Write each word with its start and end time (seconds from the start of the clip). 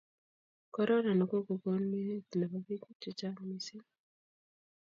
korona 0.73 1.11
ne 1.15 1.25
kogon 1.31 1.81
meet 1.91 2.29
nebo 2.39 2.57
bik 2.65 2.83
chechang 3.01 3.37
mising 3.47 3.85